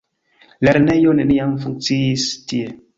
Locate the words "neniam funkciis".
1.21-2.29